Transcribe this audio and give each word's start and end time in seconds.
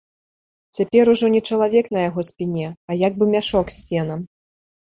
Цяпер 0.77 1.11
ужо 1.13 1.29
не 1.35 1.41
чалавек 1.51 1.91
на 1.97 2.05
яго 2.09 2.21
спіне, 2.31 2.67
а 2.91 2.99
як 3.07 3.13
бы 3.21 3.31
мяшок 3.35 3.67
з 3.77 3.81
сенам. 3.85 4.29